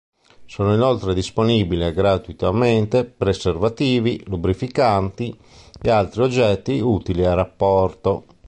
[0.47, 5.37] Sono inoltre disponibili gratuitamente preservativi, lubrificanti
[5.79, 8.25] e altri oggetti utili al rapporto.